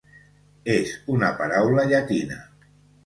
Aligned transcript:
És 0.75 0.93
una 1.17 1.31
paraula 1.41 1.85
llatina. 1.93 2.41